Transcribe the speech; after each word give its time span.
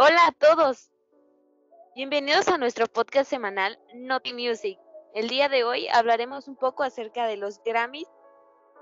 Hola 0.00 0.28
a 0.28 0.30
todos. 0.30 0.92
Bienvenidos 1.96 2.46
a 2.46 2.56
nuestro 2.56 2.86
podcast 2.86 3.28
semanal 3.28 3.80
Naughty 3.96 4.32
Music. 4.32 4.78
El 5.12 5.26
día 5.26 5.48
de 5.48 5.64
hoy 5.64 5.88
hablaremos 5.88 6.46
un 6.46 6.54
poco 6.54 6.84
acerca 6.84 7.26
de 7.26 7.36
los 7.36 7.60
Grammys 7.64 8.06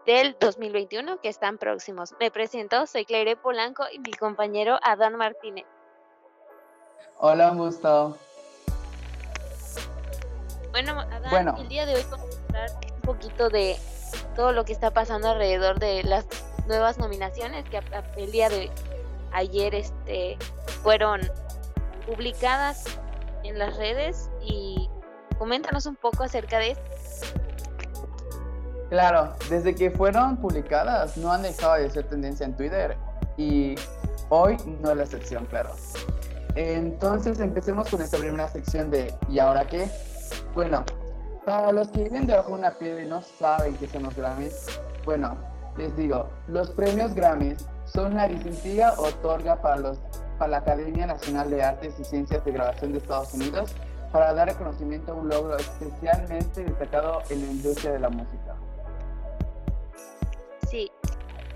del 0.05 0.37
2021 0.39 1.23
que 1.23 1.31
están 1.31 1.57
próximos. 1.57 2.15
Me 2.21 2.31
presento, 2.31 2.87
soy 2.87 3.07
Claire 3.07 3.35
Polanco 3.35 3.85
y 3.91 3.99
mi 4.01 4.13
compañero 4.13 4.79
Adán 4.83 5.17
Martínez. 5.17 5.65
Hola, 7.17 7.51
un 7.51 7.59
gusto. 7.61 8.19
Bueno, 10.71 11.01
Adán, 11.01 11.57
el 11.57 11.69
día 11.69 11.87
de 11.87 11.95
hoy 11.95 12.05
vamos 12.11 12.37
a 12.37 12.45
hablar 12.45 12.71
un 12.95 13.01
poquito 13.01 13.49
de 13.49 13.79
todo 14.35 14.53
lo 14.53 14.67
que 14.67 14.75
está 14.75 14.91
pasando 14.91 15.31
alrededor 15.31 15.79
de 15.79 16.03
las 16.03 16.27
nuevas 16.67 16.99
nominaciones 16.99 17.65
que 17.71 17.81
el 18.19 18.31
día 18.31 18.51
de 18.51 18.71
ayer 19.33 19.75
este, 19.75 20.37
fueron 20.83 21.21
publicadas 22.07 22.85
en 23.45 23.59
las 23.59 23.77
redes 23.77 24.31
y 24.43 24.89
coméntanos 25.39 25.87
un 25.87 25.97
poco 25.97 26.25
acerca 26.25 26.59
de 26.59 26.73
esto. 26.73 27.37
Claro, 28.89 29.33
desde 29.51 29.75
que 29.75 29.91
fueron 29.91 30.37
publicadas 30.37 31.17
no 31.17 31.33
han 31.33 31.43
dejado 31.43 31.75
de 31.75 31.91
ser 31.91 32.09
tendencia 32.09 32.47
en 32.47 32.57
Twitter 32.57 32.97
y 33.37 33.75
hoy 34.29 34.57
no 34.81 34.91
es 34.91 34.97
la 34.97 35.03
excepción, 35.03 35.45
claro. 35.47 35.71
Entonces 36.55 37.41
empecemos 37.41 37.89
con 37.89 38.01
esta 38.01 38.17
primera 38.17 38.49
sección 38.49 38.91
de 38.91 39.13
¿y 39.29 39.41
ahora 39.41 39.67
qué? 39.67 39.91
Bueno, 40.55 40.85
para 41.45 41.73
los 41.73 41.89
que 41.89 42.05
viven 42.05 42.27
debajo 42.27 42.49
de 42.49 42.55
una 42.55 42.71
piedra 42.73 43.03
y 43.03 43.07
no 43.07 43.21
saben 43.23 43.77
qué 43.77 43.87
son 43.89 44.05
los 44.05 44.17
Grammys, 44.17 44.81
bueno, 45.05 45.37
les 45.77 45.95
digo, 45.97 46.29
los 46.49 46.71
premios 46.71 47.15
Grammys 47.15 47.67
son 47.87 48.17
la 48.17 48.29
distintiva 48.29 48.95
otorga 48.99 49.61
para, 49.63 49.77
los, 49.77 49.99
para 50.39 50.51
la 50.51 50.57
Academia 50.59 51.07
Nacional 51.07 51.51
de 51.51 51.63
Artes 51.63 51.95
y 51.99 52.05
Ciencias 52.05 52.45
de 52.45 52.53
Grabación 52.53 52.93
de 52.93 52.99
Estados 52.99 53.33
Unidos 53.33 53.75
para 54.13 54.33
dar 54.35 54.49
reconocimiento 54.49 55.13
a 55.13 55.15
un 55.15 55.29
logro 55.29 55.57
especialmente 55.57 56.65
destacado 56.65 57.23
en 57.31 57.41
la 57.43 57.53
industria 57.53 57.93
de 57.93 58.01
la 58.01 58.09
música. 58.09 58.57
Sí, 60.69 60.91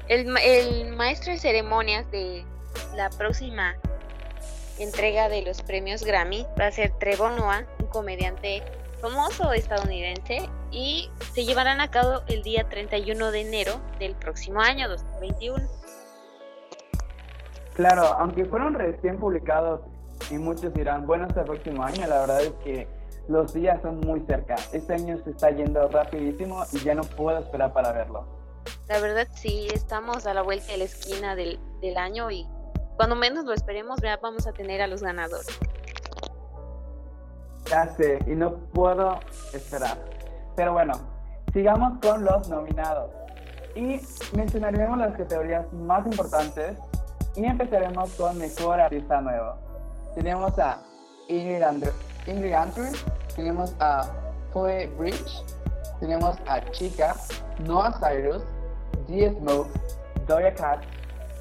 el, 0.08 0.36
el 0.39 0.97
maestro 0.97 1.33
de 1.33 1.39
ceremonias 1.39 2.11
de 2.11 2.45
la 2.95 3.11
próxima 3.11 3.77
entrega 4.78 5.28
de 5.28 5.42
los 5.42 5.62
premios 5.62 6.05
Grammy 6.05 6.47
va 6.58 6.67
a 6.67 6.73
ser 6.73 6.91
Trevor 6.98 7.33
Noah, 7.33 7.67
un 7.78 7.86
comediante 7.86 8.62
famoso 9.01 9.53
estadounidense, 9.53 10.48
y 10.70 11.11
se 11.33 11.45
llevarán 11.45 11.81
a 11.81 11.91
cabo 11.91 12.23
el 12.28 12.42
día 12.42 12.69
31 12.69 13.31
de 13.31 13.41
enero 13.41 13.81
del 13.98 14.14
próximo 14.14 14.61
año 14.61 14.89
2021. 14.89 15.80
Claro, 17.81 18.03
aunque 18.19 18.45
fueron 18.45 18.75
recién 18.75 19.19
publicados 19.19 19.81
y 20.31 20.34
muchos 20.36 20.75
dirán, 20.75 21.06
bueno, 21.06 21.25
hasta 21.25 21.41
el 21.41 21.47
próximo 21.47 21.83
año, 21.83 22.06
la 22.06 22.20
verdad 22.20 22.42
es 22.42 22.53
que 22.62 22.86
los 23.27 23.55
días 23.55 23.81
son 23.81 24.00
muy 24.00 24.20
cerca. 24.27 24.56
Este 24.75 24.92
año 24.92 25.17
se 25.25 25.31
está 25.31 25.50
yendo 25.50 25.89
rapidísimo 25.89 26.62
y 26.73 26.81
ya 26.81 26.95
no 26.95 27.05
puedo 27.05 27.39
esperar 27.39 27.73
para 27.73 27.92
verlo. 27.92 28.27
La 28.86 29.01
verdad 29.01 29.27
sí, 29.33 29.67
estamos 29.73 30.27
a 30.27 30.34
la 30.34 30.42
vuelta 30.42 30.73
de 30.73 30.77
la 30.77 30.84
esquina 30.84 31.34
del, 31.34 31.58
del 31.81 31.97
año 31.97 32.31
y 32.31 32.47
cuando 32.97 33.17
menos 33.17 33.47
lo 33.47 33.55
esperemos, 33.55 33.98
ya 34.03 34.19
vamos 34.19 34.47
a 34.47 34.53
tener 34.53 34.83
a 34.83 34.86
los 34.86 35.03
ganadores. 35.03 35.48
Ya 37.64 37.89
sé, 37.97 38.19
y 38.27 38.33
no 38.33 38.58
puedo 38.75 39.19
esperar. 39.55 39.97
Pero 40.55 40.75
bueno, 40.75 40.92
sigamos 41.55 41.98
con 42.03 42.27
los 42.27 42.47
nominados. 42.51 43.11
Y 43.75 44.03
mencionaremos 44.36 44.98
las 44.98 45.17
categorías 45.17 45.73
más 45.73 46.05
importantes 46.05 46.77
y 47.36 47.45
empezaremos 47.45 48.11
con 48.14 48.39
Mejor 48.39 48.81
Artista 48.81 49.20
Nuevo. 49.20 49.55
Tenemos 50.14 50.59
a 50.59 50.83
Ingrid, 51.28 51.62
Andrews, 51.62 53.05
tenemos 53.36 53.75
a 53.81 54.06
Chloe 54.53 54.89
Bridge, 54.98 55.45
tenemos 56.01 56.36
a 56.47 56.61
Chica, 56.73 57.14
Noah 57.67 57.92
Cyrus, 58.01 58.42
D. 59.07 59.30
Smoke, 59.39 59.70
Doja 60.27 60.55
Cat, 60.55 60.83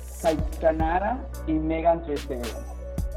Sayonara 0.03 1.17
y 1.47 1.53
Megan 1.53 2.03
Thee 2.05 2.41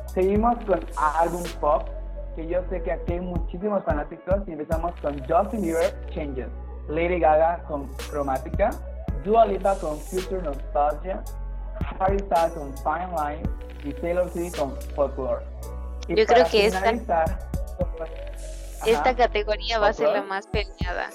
Seguimos 0.07 0.57
con 0.65 0.81
álbum 0.97 1.43
pop, 1.61 1.89
que 2.37 2.47
yo 2.47 2.61
sé 2.71 2.83
que 2.83 2.93
aquí 2.93 3.15
hay 3.15 3.21
muchísimos 3.21 3.83
fanáticos 3.85 4.37
y 4.47 4.53
empezamos 4.53 4.93
con 5.01 5.19
Justin 5.27 5.63
Bieber, 5.63 5.95
Changes, 6.11 6.49
Lady 6.89 7.19
Gaga 7.19 7.63
con 7.69 7.91
Chromatica, 7.97 8.71
Dua 9.25 9.47
Lipa 9.47 9.75
con 9.77 9.99
Future 9.99 10.43
Nostalgia, 10.43 11.23
Harry 11.99 12.19
Styles 12.19 12.53
con 12.53 12.77
Fine 12.79 13.09
Line 13.17 13.43
y 13.85 13.93
Taylor 13.95 14.31
Swift 14.31 14.59
con 14.59 14.77
Folklore. 14.95 15.45
Yo 16.09 16.27
creo 16.27 16.45
que 16.51 16.67
esta, 16.67 17.39
esta 18.87 19.17
categoría 19.17 19.79
va 19.79 19.89
a 19.89 19.93
ser 19.93 20.09
la 20.09 20.23
más 20.23 20.47
peleada. 20.47 21.11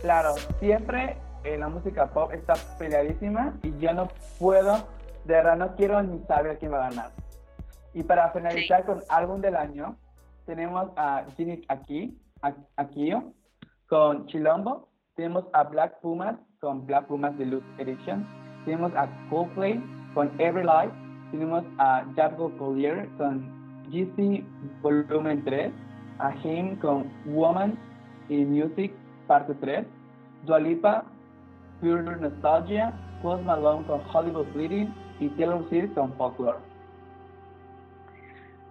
Claro, 0.00 0.34
siempre 0.58 1.16
en 1.44 1.60
la 1.60 1.68
música 1.68 2.06
pop 2.08 2.32
está 2.32 2.54
peleadísima 2.78 3.54
y 3.62 3.76
yo 3.78 3.92
no 3.92 4.08
puedo, 4.38 4.88
de 5.24 5.34
verdad 5.34 5.56
no 5.56 5.76
quiero 5.76 6.02
ni 6.02 6.18
saber 6.26 6.58
quién 6.58 6.72
va 6.72 6.86
a 6.86 6.90
ganar. 6.90 7.12
Y 7.94 8.02
para 8.02 8.30
finalizar 8.30 8.84
con 8.84 9.02
álbum 9.08 9.40
del 9.40 9.56
año, 9.56 9.96
tenemos 10.46 10.90
a 10.96 11.24
Ginny 11.36 11.64
Aquí, 11.68 12.18
Akio 12.76 13.32
con 13.86 14.26
Chilombo, 14.26 14.88
tenemos 15.14 15.44
a 15.52 15.64
Black 15.64 16.00
Pumas 16.00 16.36
con 16.60 16.86
Black 16.86 17.06
Pumas 17.06 17.36
Deluxe 17.36 17.66
Edition, 17.78 18.26
tenemos 18.64 18.94
a 18.94 19.08
Coldplay 19.30 19.82
con 20.14 20.30
Every 20.38 20.64
Life, 20.64 20.92
tenemos 21.30 21.64
a 21.78 22.04
Jabgo 22.16 22.50
Collier 22.58 23.08
con 23.16 23.42
GC 23.90 24.44
Volumen 24.82 25.42
3, 25.44 25.72
a 26.18 26.32
Him 26.42 26.76
con 26.76 27.06
Woman 27.26 27.76
in 28.28 28.50
Music 28.50 28.92
Parte 29.26 29.54
3, 29.54 29.86
Dualipa 30.44 31.04
Pure 31.80 32.16
Nostalgia, 32.16 32.92
Post 33.22 33.44
Malone 33.44 33.84
con 33.86 34.00
Hollywood 34.12 34.46
Bleeding 34.54 34.94
y 35.20 35.28
Taylor 35.30 35.66
Swift 35.68 35.94
con 35.94 36.12
Folklore. 36.14 36.58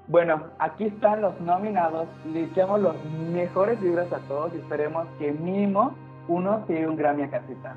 Bueno, 0.07 0.43
aquí 0.59 0.85
están 0.85 1.21
los 1.21 1.39
nominados. 1.39 2.07
Le 2.33 2.43
echamos 2.43 2.81
los 2.81 2.95
mejores 3.31 3.81
libros 3.81 4.11
a 4.11 4.19
todos 4.27 4.53
y 4.53 4.57
esperemos 4.57 5.07
que 5.19 5.31
mínimo 5.31 5.93
uno 6.27 6.65
se 6.67 6.73
lleve 6.73 6.87
un 6.87 6.97
Grammy 6.97 7.23
a 7.23 7.29
casita. 7.29 7.75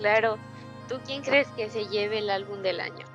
Claro. 0.00 0.38
¿Tú 0.88 0.96
quién 1.06 1.22
crees 1.22 1.46
que 1.48 1.70
se 1.70 1.86
lleve 1.86 2.18
el 2.18 2.30
álbum 2.30 2.62
del 2.62 2.80
año? 2.80 3.06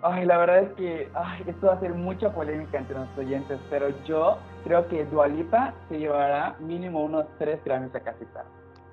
Ay, 0.00 0.24
la 0.24 0.38
verdad 0.38 0.60
es 0.60 0.72
que 0.74 1.10
ay, 1.14 1.42
esto 1.46 1.66
va 1.66 1.74
a 1.74 1.80
ser 1.80 1.92
mucha 1.92 2.32
polémica 2.32 2.78
entre 2.78 2.94
los 2.94 3.08
oyentes, 3.18 3.58
pero 3.68 3.88
yo 4.04 4.38
creo 4.64 4.88
que 4.88 5.04
Dualipa 5.06 5.74
se 5.88 5.98
llevará 5.98 6.56
mínimo 6.60 7.02
unos 7.02 7.26
tres 7.38 7.62
Grammys 7.64 7.94
a 7.96 8.00
casita. 8.00 8.44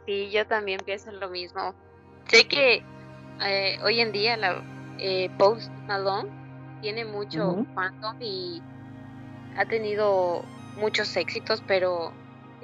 Sí, 0.08 0.32
yo 0.32 0.46
también 0.48 0.82
pienso 0.84 1.12
lo 1.12 1.30
mismo. 1.30 1.76
Sé 2.28 2.48
que 2.48 2.84
eh, 3.44 3.78
hoy 3.84 4.02
en 4.02 4.12
día 4.12 4.36
la 4.36 4.64
eh, 4.98 5.30
Post 5.38 5.72
Malone 5.88 6.30
tiene 6.82 7.06
mucho 7.06 7.64
fandom 7.76 8.18
y 8.20 8.62
ha 9.58 9.66
tenido 9.66 10.44
muchos 10.78 11.16
éxitos, 11.16 11.64
pero 11.68 12.12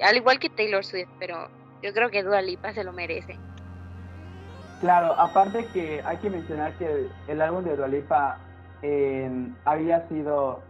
al 0.02 0.16
igual 0.16 0.40
que 0.40 0.50
Taylor 0.50 0.84
Swift, 0.84 1.08
pero 1.18 1.48
yo 1.82 1.92
creo 1.92 2.10
que 2.10 2.22
Dua 2.22 2.40
Lipa 2.40 2.72
se 2.72 2.84
lo 2.84 2.92
merece. 2.92 3.38
Claro, 4.80 5.12
aparte 5.18 5.66
que 5.72 6.02
hay 6.04 6.16
que 6.18 6.30
mencionar 6.30 6.72
que 6.74 7.08
el, 7.28 7.40
álbum 7.40 7.64
de 7.64 7.76
Dua 7.76 7.88
Lipa 7.88 8.38
em, 8.82 9.54
había 9.64 10.08
sido 10.08 10.62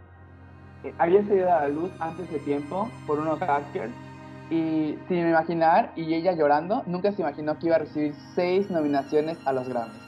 eh, 0.84 0.93
había 0.99 1.23
salido 1.23 1.53
a 1.53 1.61
la 1.61 1.69
luz 1.69 1.91
antes 2.00 2.31
de 2.31 2.39
tiempo 2.41 2.91
por 3.06 3.19
unos 3.19 3.39
hackers 3.39 3.93
y 4.50 4.99
sin 5.09 5.28
imaginar 5.28 5.93
y 5.97 6.12
ella 6.12 6.33
llorando 6.33 6.83
nunca 6.87 7.12
se 7.12 7.23
imaginó 7.23 7.59
que 7.59 7.67
iba 7.67 7.77
a 7.77 7.79
recibir 7.79 8.15
seis 8.34 8.69
nominaciones 8.69 9.39
a 9.47 9.53
los 9.53 9.69
Grammys 9.69 10.03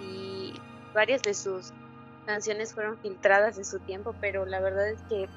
y 0.00 0.54
varias 0.94 1.22
de 1.22 1.34
sus 1.34 1.72
canciones 2.26 2.74
fueron 2.74 2.98
filtradas 2.98 3.58
en 3.58 3.64
su 3.64 3.78
tiempo 3.80 4.14
pero 4.20 4.46
la 4.46 4.60
verdad 4.60 4.88
es 4.88 5.02
que 5.02 5.28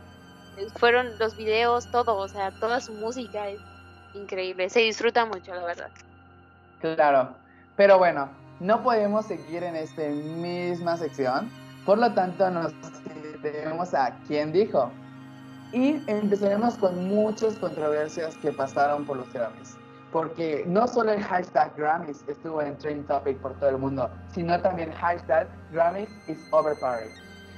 fueron 0.80 1.20
los 1.20 1.36
videos 1.36 1.92
todo 1.92 2.16
o 2.16 2.28
sea 2.30 2.52
toda 2.60 2.80
su 2.80 2.94
música 2.94 3.50
es 3.50 3.60
increíble 4.14 4.70
se 4.70 4.82
disfruta 4.82 5.26
mucho 5.26 5.54
la 5.54 5.66
verdad 5.66 5.92
claro 6.82 7.44
pero 7.76 7.98
bueno, 7.98 8.30
no 8.60 8.84
podemos 8.84 9.26
seguir 9.26 9.64
en 9.64 9.76
esta 9.76 10.04
misma 10.04 10.96
sección, 10.96 11.50
por 11.86 11.98
lo 11.98 12.14
tanto 12.14 12.50
nos 12.52 12.72
tenemos 13.42 13.94
a 13.96 14.16
quién 14.28 14.52
dijo. 14.52 14.92
Y 15.72 16.04
empezaremos 16.06 16.78
con 16.78 17.08
muchas 17.08 17.56
controversias 17.56 18.38
que 18.38 18.52
pasaron 18.52 19.06
por 19.06 19.18
los 19.18 19.34
Grammys. 19.34 19.76
Porque 20.12 20.64
no 20.68 20.88
solo 20.88 21.14
el 21.14 21.24
hashtag 21.24 21.76
Grammys 21.76 22.24
estuvo 22.28 22.62
en 22.62 22.78
Trending 22.78 23.08
Topic 23.08 23.40
por 23.40 23.54
todo 23.56 23.72
el 23.72 23.80
mundo, 23.80 24.12
sino 24.32 24.62
también 24.62 24.92
hashtag 24.92 25.48
Grammys 25.72 26.10
is 26.28 26.38
overpowered. 26.52 27.10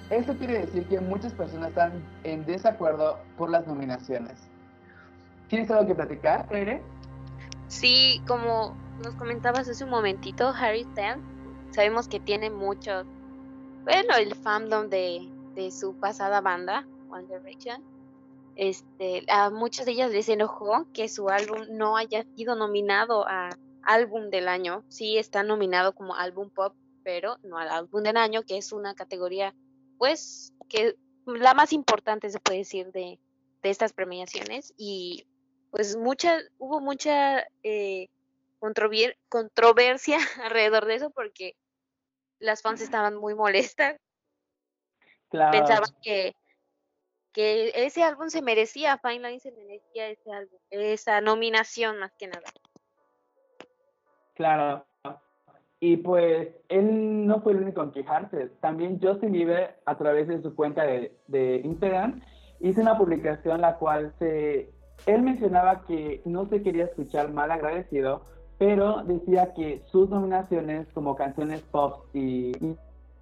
Esto 0.09 0.33
quiere 0.37 0.59
decir 0.59 0.87
que 0.87 1.01
muchas 1.01 1.33
personas 1.33 1.69
están 1.69 1.91
en 2.23 2.45
desacuerdo 2.45 3.19
por 3.37 3.49
las 3.49 3.67
nominaciones. 3.67 4.49
¿Tienes 5.47 5.69
algo 5.71 5.87
que 5.87 5.95
platicar, 5.95 6.47
Claire? 6.47 6.81
Sí, 7.67 8.21
como 8.27 8.75
nos 9.03 9.15
comentabas 9.15 9.67
hace 9.67 9.83
un 9.83 9.89
momentito, 9.89 10.47
Harry 10.49 10.83
Styles 10.83 11.19
sabemos 11.71 12.07
que 12.07 12.19
tiene 12.19 12.49
mucho, 12.49 13.03
bueno, 13.83 14.15
el 14.17 14.33
fandom 14.33 14.89
de, 14.89 15.29
de 15.55 15.71
su 15.71 15.95
pasada 15.95 16.41
banda, 16.41 16.87
One 17.09 17.27
Direction. 17.27 17.83
Este, 18.55 19.25
a 19.27 19.49
muchas 19.49 19.85
de 19.85 19.91
ellas 19.91 20.11
les 20.11 20.29
enojó 20.29 20.87
que 20.93 21.09
su 21.09 21.29
álbum 21.29 21.65
no 21.71 21.97
haya 21.97 22.25
sido 22.35 22.55
nominado 22.55 23.27
a 23.27 23.49
álbum 23.83 24.29
del 24.29 24.47
año. 24.47 24.83
Sí 24.87 25.17
está 25.17 25.43
nominado 25.43 25.93
como 25.93 26.15
álbum 26.15 26.49
pop, 26.49 26.73
pero 27.03 27.37
no 27.43 27.57
al 27.57 27.69
álbum 27.69 28.01
del 28.03 28.17
año, 28.17 28.43
que 28.43 28.57
es 28.57 28.71
una 28.71 28.95
categoría, 28.95 29.53
pues, 29.97 30.53
que 30.69 30.95
la 31.25 31.53
más 31.53 31.73
importante 31.73 32.29
se 32.29 32.39
puede 32.39 32.59
decir 32.59 32.91
de, 32.93 33.19
de 33.61 33.69
estas 33.69 33.91
premiaciones. 33.91 34.73
Y 34.77 35.25
pues 35.75 35.97
mucha, 35.97 36.37
hubo 36.57 36.79
mucha 36.79 37.45
eh, 37.61 38.07
controversia 38.59 40.17
alrededor 40.45 40.85
de 40.85 40.95
eso 40.95 41.09
porque 41.09 41.53
las 42.39 42.61
fans 42.61 42.79
estaban 42.79 43.17
muy 43.17 43.35
molestas. 43.35 43.97
Pensaban 45.29 45.89
que, 46.01 46.33
que 47.33 47.73
ese 47.75 48.03
álbum 48.03 48.29
se 48.29 48.41
merecía, 48.41 48.97
Fine 48.99 49.27
Line 49.27 49.39
se 49.41 49.51
merecía 49.51 50.07
ese 50.07 50.31
álbum, 50.31 50.57
esa 50.69 51.19
nominación 51.19 51.99
más 51.99 52.13
que 52.13 52.27
nada. 52.27 52.49
Claro. 54.35 54.85
Y 55.81 55.97
pues 55.97 56.55
él 56.69 57.27
no 57.27 57.41
fue 57.41 57.51
el 57.51 57.63
único 57.63 57.83
en 57.83 57.91
quejarse. 57.91 58.47
También 58.61 59.01
Justin 59.01 59.33
Bieber, 59.33 59.77
a 59.85 59.97
través 59.97 60.29
de 60.29 60.41
su 60.41 60.55
cuenta 60.55 60.83
de, 60.83 61.17
de 61.27 61.57
Instagram, 61.65 62.21
hizo 62.61 62.79
una 62.79 62.97
publicación 62.97 63.59
la 63.59 63.75
cual 63.75 64.13
se... 64.19 64.73
Él 65.05 65.21
mencionaba 65.21 65.81
que 65.85 66.21
no 66.25 66.47
se 66.47 66.61
quería 66.61 66.85
escuchar 66.85 67.31
mal 67.31 67.51
agradecido, 67.51 68.21
pero 68.57 69.03
decía 69.03 69.53
que 69.53 69.81
sus 69.87 70.09
nominaciones 70.09 70.87
como 70.93 71.15
canciones 71.15 71.61
pop 71.61 72.05
y, 72.13 72.51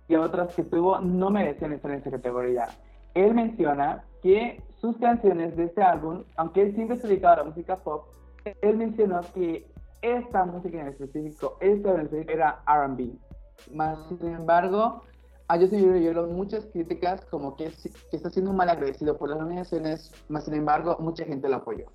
y 0.08 0.16
otras 0.16 0.56
que 0.56 0.64
tuvo 0.64 1.00
no 1.00 1.30
merecían 1.30 1.74
estar 1.74 1.92
en 1.92 2.00
esa 2.00 2.12
categoría. 2.12 2.68
Él 3.14 3.34
menciona 3.34 4.04
que 4.22 4.62
sus 4.80 4.98
canciones 4.98 5.56
de 5.56 5.66
este 5.66 5.81
álbum, 5.81 6.24
aunque 6.36 6.62
él 6.62 6.75
siempre 6.75 6.98
se 6.98 7.08
dedicaba 7.08 7.34
a 7.34 7.38
la 7.38 7.44
música 7.46 7.78
pop, 7.78 8.06
él 8.62 8.78
mencionó 8.78 9.22
que 9.34 9.68
esta 10.02 10.46
música 10.46 10.81
en 10.81 10.88
específico, 10.88 11.58
esta 11.62 11.94
en 11.94 12.02
específico 12.02 12.31
era 12.34 12.62
R&B. 12.68 13.12
Más 13.74 13.98
sin 14.08 14.34
embargo, 14.34 15.04
a 15.48 15.57
Justin 15.57 15.94
Bieber 15.94 16.16
muchas 16.28 16.66
críticas 16.66 17.25
como 17.25 17.56
que, 17.56 17.72
que 18.10 18.18
está 18.18 18.30
siendo 18.30 18.54
mal 18.54 18.69
agradecido 18.69 19.18
por 19.18 19.30
las 19.30 19.40
nominaciones, 19.40 20.12
más 20.30 20.45
sin 20.45 20.54
embargo, 20.54 20.98
mucha 21.00 21.25
gente 21.25 21.50
lo 21.50 21.57
apoyó. 21.57 21.86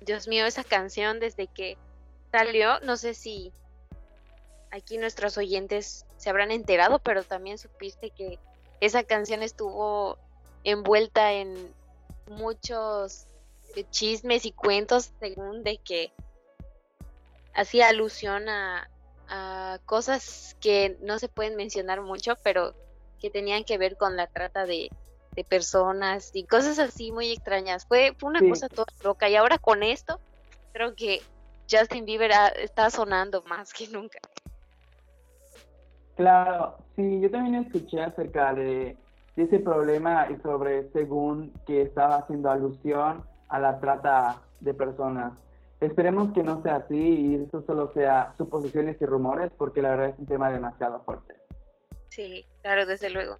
Dios 0.00 0.28
mío, 0.28 0.46
esa 0.46 0.64
canción 0.64 1.20
desde 1.20 1.48
que 1.48 1.76
salió, 2.30 2.80
no 2.80 2.96
sé 2.96 3.14
si 3.14 3.52
aquí 4.70 4.98
nuestros 4.98 5.36
oyentes 5.36 6.06
se 6.16 6.30
habrán 6.30 6.50
enterado, 6.50 6.98
pero 7.00 7.22
también 7.22 7.58
supiste 7.58 8.10
que 8.10 8.38
esa 8.80 9.02
canción 9.02 9.42
estuvo 9.42 10.18
envuelta 10.64 11.32
en 11.32 11.74
muchos 12.26 13.26
chismes 13.90 14.44
y 14.44 14.52
cuentos 14.52 15.12
según 15.20 15.62
de 15.62 15.78
que 15.78 16.12
hacía 17.54 17.88
alusión 17.88 18.48
a, 18.48 18.88
cosas 19.84 20.56
que 20.60 20.98
no 21.02 21.18
se 21.18 21.28
pueden 21.28 21.56
mencionar 21.56 22.02
mucho, 22.02 22.34
pero 22.42 22.74
que 23.20 23.30
tenían 23.30 23.64
que 23.64 23.78
ver 23.78 23.96
con 23.96 24.16
la 24.16 24.26
trata 24.26 24.66
de, 24.66 24.90
personas 25.48 26.32
y 26.34 26.42
cosas 26.46 26.80
así 26.80 27.12
muy 27.12 27.30
extrañas. 27.30 27.86
Fue, 27.86 28.12
fue 28.18 28.28
una 28.28 28.40
cosa 28.40 28.68
toda 28.68 28.92
loca 29.04 29.28
y 29.28 29.36
ahora 29.36 29.56
con 29.58 29.84
esto 29.84 30.18
creo 30.72 30.96
que 30.96 31.22
Justin 31.70 32.04
Bieber 32.04 32.32
está 32.60 32.90
sonando 32.90 33.42
más 33.42 33.72
que 33.72 33.86
nunca. 33.86 34.18
Claro, 36.16 36.76
sí, 36.96 37.20
yo 37.20 37.30
también 37.30 37.64
escuché 37.66 38.02
acerca 38.02 38.52
de, 38.52 38.96
ese 39.36 39.60
problema 39.60 40.26
y 40.28 40.36
sobre 40.42 40.90
según 40.90 41.52
que 41.64 41.82
estaba 41.82 42.16
haciendo 42.16 42.50
alusión 42.50 43.22
a 43.48 43.60
la 43.60 43.78
trata 43.78 44.42
de 44.58 44.74
personas. 44.74 45.32
Esperemos 45.80 46.32
que 46.32 46.42
no 46.42 46.60
sea 46.62 46.76
así 46.76 46.96
y 46.96 47.34
eso 47.36 47.62
solo 47.62 47.92
sea 47.92 48.34
suposiciones 48.36 49.00
y 49.00 49.06
rumores 49.06 49.52
porque 49.56 49.80
la 49.80 49.90
verdad 49.90 50.08
es 50.10 50.18
un 50.18 50.26
tema 50.26 50.50
demasiado 50.50 51.00
fuerte. 51.04 51.34
Sí, 52.08 52.44
claro, 52.62 52.84
desde 52.84 53.10
luego. 53.10 53.38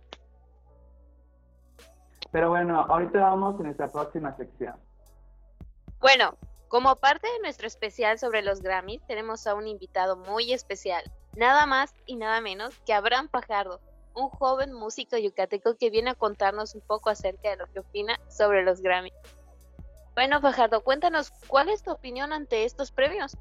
Pero 2.30 2.50
bueno, 2.50 2.80
ahorita 2.88 3.18
vamos 3.18 3.56
en 3.58 3.66
nuestra 3.66 3.88
próxima 3.88 4.36
sección. 4.36 4.76
Bueno, 6.00 6.36
como 6.68 6.94
parte 6.96 7.26
de 7.26 7.40
nuestro 7.40 7.66
especial 7.66 8.18
sobre 8.18 8.42
los 8.42 8.60
Grammys, 8.60 9.04
tenemos 9.06 9.46
a 9.46 9.54
un 9.54 9.66
invitado 9.66 10.16
muy 10.16 10.52
especial, 10.52 11.02
nada 11.34 11.66
más 11.66 11.92
y 12.06 12.16
nada 12.16 12.40
menos 12.40 12.78
que 12.86 12.92
Abraham 12.92 13.28
Pajardo, 13.28 13.80
un 14.14 14.28
joven 14.28 14.72
músico 14.72 15.16
yucateco 15.16 15.76
que 15.76 15.90
viene 15.90 16.10
a 16.10 16.14
contarnos 16.14 16.74
un 16.74 16.82
poco 16.82 17.10
acerca 17.10 17.50
de 17.50 17.56
lo 17.56 17.66
que 17.66 17.80
opina 17.80 18.20
sobre 18.28 18.62
los 18.62 18.80
Grammys. 18.80 19.14
Bueno, 20.18 20.40
Fajardo, 20.40 20.82
cuéntanos, 20.82 21.30
¿cuál 21.46 21.68
es 21.68 21.84
tu 21.84 21.92
opinión 21.92 22.32
ante 22.32 22.64
estos 22.64 22.90
premios? 22.90 23.36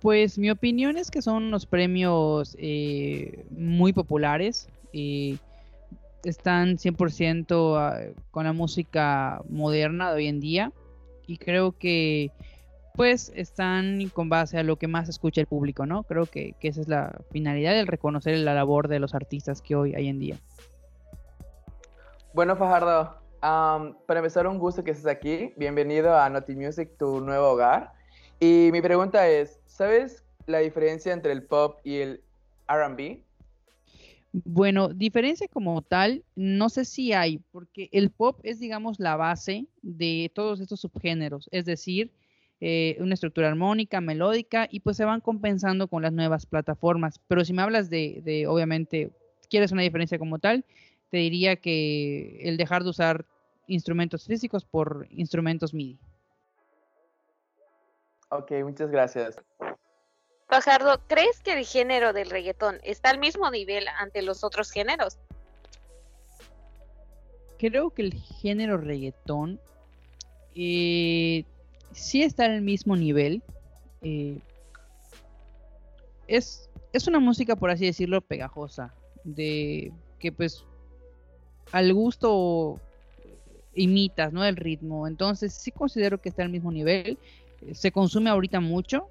Pues 0.00 0.38
mi 0.38 0.48
opinión 0.48 0.96
es 0.96 1.10
que 1.10 1.22
son 1.22 1.42
unos 1.42 1.66
premios 1.66 2.54
eh, 2.56 3.44
muy 3.50 3.92
populares. 3.92 4.68
y 4.92 5.40
están 6.22 6.76
100% 6.76 7.76
ah, 7.76 8.14
con 8.30 8.44
la 8.44 8.52
música 8.52 9.42
moderna 9.48 10.10
de 10.10 10.18
hoy 10.18 10.28
en 10.28 10.38
día. 10.38 10.72
Y 11.26 11.38
creo 11.38 11.72
que 11.72 12.30
pues 12.94 13.32
están 13.34 14.08
con 14.10 14.28
base 14.28 14.56
a 14.58 14.62
lo 14.62 14.76
que 14.76 14.86
más 14.86 15.08
escucha 15.08 15.40
el 15.40 15.48
público, 15.48 15.84
¿no? 15.84 16.04
Creo 16.04 16.26
que, 16.26 16.54
esa 16.60 16.80
es 16.80 16.86
la 16.86 17.10
finalidad, 17.32 17.76
el 17.76 17.88
reconocer 17.88 18.38
la 18.38 18.54
labor 18.54 18.86
de 18.86 19.00
los 19.00 19.16
artistas 19.16 19.62
que 19.62 19.74
hoy 19.74 19.96
hay 19.96 20.06
en 20.06 20.20
día. 20.20 20.36
Bueno, 22.32 22.54
Fajardo, 22.54 23.23
para 24.06 24.20
empezar, 24.20 24.46
un 24.46 24.58
gusto 24.58 24.82
que 24.82 24.92
estés 24.92 25.06
aquí. 25.06 25.52
Bienvenido 25.56 26.16
a 26.16 26.30
Naughty 26.30 26.54
Music, 26.54 26.92
tu 26.98 27.20
nuevo 27.20 27.50
hogar. 27.50 27.92
Y 28.40 28.70
mi 28.72 28.80
pregunta 28.80 29.28
es, 29.28 29.60
¿sabes 29.66 30.24
la 30.46 30.60
diferencia 30.60 31.12
entre 31.12 31.32
el 31.32 31.42
pop 31.42 31.78
y 31.84 31.96
el 31.96 32.22
RB? 32.68 33.18
Bueno, 34.32 34.88
diferencia 34.88 35.46
como 35.46 35.82
tal, 35.82 36.24
no 36.34 36.70
sé 36.70 36.86
si 36.86 37.12
hay, 37.12 37.38
porque 37.52 37.90
el 37.92 38.10
pop 38.10 38.40
es, 38.44 38.60
digamos, 38.60 38.98
la 38.98 39.16
base 39.16 39.66
de 39.82 40.32
todos 40.34 40.60
estos 40.60 40.80
subgéneros, 40.80 41.48
es 41.52 41.66
decir, 41.66 42.10
eh, 42.60 42.96
una 42.98 43.12
estructura 43.12 43.48
armónica, 43.48 44.00
melódica, 44.00 44.68
y 44.70 44.80
pues 44.80 44.96
se 44.96 45.04
van 45.04 45.20
compensando 45.20 45.86
con 45.86 46.02
las 46.02 46.14
nuevas 46.14 46.46
plataformas. 46.46 47.20
Pero 47.28 47.44
si 47.44 47.52
me 47.52 47.60
hablas 47.60 47.90
de, 47.90 48.22
de 48.24 48.46
obviamente, 48.46 49.10
quieres 49.50 49.70
una 49.70 49.82
diferencia 49.82 50.18
como 50.18 50.38
tal, 50.38 50.64
te 51.10 51.18
diría 51.18 51.56
que 51.56 52.40
el 52.42 52.56
dejar 52.56 52.82
de 52.82 52.90
usar 52.90 53.26
instrumentos 53.66 54.26
físicos 54.26 54.64
por 54.64 55.06
instrumentos 55.10 55.72
MIDI. 55.74 55.98
Ok, 58.30 58.52
muchas 58.64 58.90
gracias. 58.90 59.36
Fajardo, 60.48 61.00
¿crees 61.06 61.40
que 61.40 61.58
el 61.58 61.64
género 61.64 62.12
del 62.12 62.30
reggaetón 62.30 62.78
está 62.82 63.10
al 63.10 63.18
mismo 63.18 63.50
nivel 63.50 63.86
ante 63.88 64.22
los 64.22 64.44
otros 64.44 64.70
géneros? 64.70 65.18
Creo 67.58 67.90
que 67.90 68.02
el 68.02 68.14
género 68.14 68.76
reggaetón 68.76 69.60
eh, 70.54 71.44
sí 71.92 72.22
está 72.22 72.44
al 72.44 72.62
mismo 72.62 72.96
nivel. 72.96 73.42
Eh, 74.02 74.38
es, 76.26 76.68
es 76.92 77.06
una 77.08 77.20
música, 77.20 77.56
por 77.56 77.70
así 77.70 77.86
decirlo, 77.86 78.20
pegajosa. 78.20 78.94
De 79.24 79.92
que 80.18 80.32
pues 80.32 80.64
al 81.72 81.92
gusto 81.94 82.80
imitas, 83.74 84.32
¿no? 84.32 84.44
El 84.44 84.56
ritmo. 84.56 85.06
Entonces 85.06 85.54
sí 85.54 85.70
considero 85.70 86.20
que 86.20 86.28
está 86.28 86.42
al 86.42 86.50
mismo 86.50 86.72
nivel. 86.72 87.18
Eh, 87.62 87.74
se 87.74 87.92
consume 87.92 88.30
ahorita 88.30 88.60
mucho, 88.60 89.08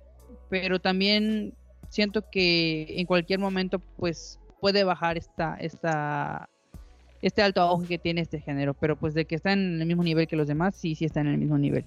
pero 0.49 0.79
también 0.79 1.53
siento 1.89 2.29
que 2.29 2.99
en 2.99 3.05
cualquier 3.05 3.39
momento 3.39 3.79
pues 3.97 4.39
puede 4.59 4.83
bajar 4.83 5.17
esta, 5.17 5.55
esta, 5.57 6.49
este 7.21 7.41
alto 7.41 7.61
auge 7.61 7.87
que 7.87 7.97
tiene 7.99 8.21
este 8.21 8.39
género. 8.39 8.73
Pero 8.73 8.97
pues 8.97 9.13
de 9.13 9.25
que 9.25 9.35
está 9.35 9.53
en 9.53 9.81
el 9.81 9.87
mismo 9.87 10.03
nivel 10.03 10.27
que 10.27 10.35
los 10.35 10.47
demás, 10.47 10.75
sí, 10.75 10.95
sí 10.95 11.05
está 11.05 11.21
en 11.21 11.27
el 11.27 11.37
mismo 11.37 11.57
nivel. 11.57 11.85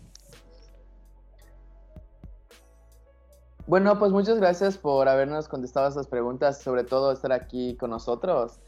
Bueno, 3.66 3.99
pues 3.99 4.12
muchas 4.12 4.38
gracias 4.38 4.78
por 4.78 5.09
habernos 5.09 5.49
contestado 5.49 5.88
esas 5.88 6.06
preguntas, 6.06 6.62
sobre 6.62 6.85
todo 6.85 7.11
estar 7.11 7.33
aquí 7.33 7.76
con 7.76 7.90
nosotros. 7.90 8.61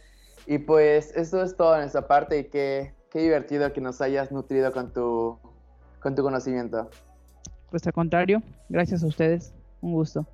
Y 0.44 0.58
pues 0.58 1.14
esto 1.14 1.40
es 1.42 1.56
todo 1.56 1.76
en 1.76 1.82
esta 1.82 2.08
parte 2.08 2.38
y 2.40 2.44
que 2.48 2.97
Qué 3.10 3.20
divertido 3.20 3.72
que 3.72 3.80
nos 3.80 4.00
hayas 4.00 4.30
nutrido 4.30 4.72
con 4.72 4.92
tu, 4.92 5.38
con 6.00 6.14
tu 6.14 6.22
conocimiento. 6.22 6.90
Pues 7.70 7.86
al 7.86 7.92
contrario, 7.92 8.42
gracias 8.68 9.02
a 9.02 9.06
ustedes. 9.06 9.54
Un 9.80 9.92
gusto. 9.92 10.26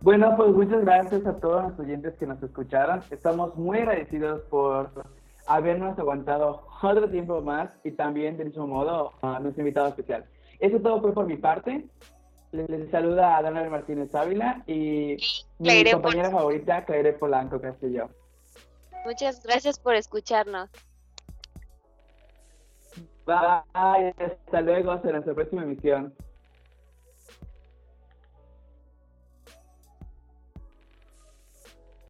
Bueno, 0.00 0.34
pues 0.36 0.50
muchas 0.50 0.80
gracias 0.80 1.24
a 1.26 1.36
todos 1.36 1.70
los 1.70 1.78
oyentes 1.78 2.14
que 2.18 2.26
nos 2.26 2.42
escucharon. 2.42 3.02
Estamos 3.10 3.54
muy 3.56 3.78
agradecidos 3.78 4.40
por 4.50 4.90
habernos 5.46 5.98
aguantado 5.98 6.66
otro 6.82 7.08
tiempo 7.08 7.40
más 7.40 7.70
y 7.84 7.92
también, 7.92 8.36
del 8.36 8.48
mismo 8.48 8.66
modo, 8.66 9.12
a 9.22 9.38
nuestro 9.38 9.62
invitado 9.62 9.88
especial. 9.88 10.24
Eso 10.58 10.80
todo 10.80 11.00
fue 11.00 11.12
por 11.12 11.26
mi 11.26 11.36
parte. 11.36 11.86
Les 12.50 12.90
saluda 12.90 13.36
a 13.36 13.42
Daniel 13.42 13.70
Martínez 13.70 14.14
Ávila 14.14 14.62
y, 14.66 15.16
mi 15.58 15.90
compañera 15.90 16.30
favorita, 16.30 16.84
Claire 16.84 17.12
Polanco 17.14 17.60
Castillo. 17.60 18.10
Muchas 19.04 19.42
gracias 19.42 19.78
por 19.78 19.94
escucharnos. 19.94 20.70
Bye, 23.24 24.14
hasta 24.18 24.60
luego, 24.60 24.92
hasta 24.92 25.12
nuestra 25.12 25.34
próxima 25.34 25.62
emisión. 25.62 26.14